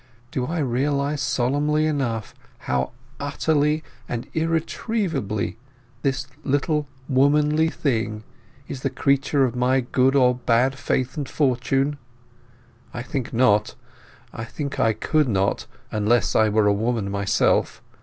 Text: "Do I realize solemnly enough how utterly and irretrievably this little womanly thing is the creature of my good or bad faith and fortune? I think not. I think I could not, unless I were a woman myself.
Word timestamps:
"Do 0.31 0.47
I 0.47 0.57
realize 0.57 1.21
solemnly 1.21 1.85
enough 1.85 2.33
how 2.57 2.91
utterly 3.19 3.83
and 4.09 4.25
irretrievably 4.33 5.59
this 6.01 6.25
little 6.43 6.87
womanly 7.07 7.69
thing 7.69 8.23
is 8.67 8.81
the 8.81 8.89
creature 8.89 9.45
of 9.45 9.55
my 9.55 9.81
good 9.81 10.15
or 10.15 10.33
bad 10.33 10.73
faith 10.75 11.17
and 11.17 11.29
fortune? 11.29 11.99
I 12.95 13.03
think 13.03 13.31
not. 13.31 13.75
I 14.33 14.43
think 14.43 14.79
I 14.79 14.93
could 14.93 15.29
not, 15.29 15.67
unless 15.91 16.35
I 16.35 16.49
were 16.49 16.65
a 16.65 16.73
woman 16.73 17.11
myself. 17.11 17.83